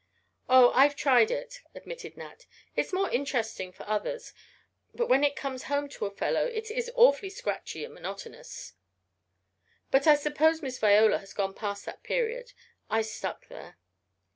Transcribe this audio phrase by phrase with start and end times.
[0.49, 2.47] "Oh, I've tried it," admitted Nat.
[2.75, 4.33] "It is more interesting for others,
[4.95, 8.73] but when it comes home to a fellow it is awfully scratchy and monotonous.
[9.91, 12.53] But I suppose Miss Viola has gone past that period.
[12.89, 13.77] I stuck there."